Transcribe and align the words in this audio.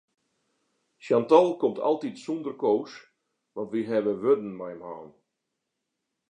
Chantal 1.05 1.47
komt 1.61 1.79
altyd 1.87 2.15
sûnder 2.23 2.55
Koos 2.61 2.93
want 3.53 3.71
wy 3.73 3.81
hawwe 3.89 4.13
wurden 4.21 4.51
mei 4.59 4.73
him 4.75 4.83
hân. 4.87 5.09